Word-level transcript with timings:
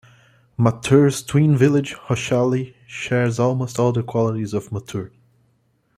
Mattur's 0.57 1.21
twin 1.21 1.55
village, 1.55 1.93
Hosahalli, 1.93 2.73
shares 2.87 3.37
almost 3.37 3.77
all 3.77 3.91
the 3.91 4.01
qualities 4.01 4.51
of 4.55 4.69
Mattur. 4.71 5.11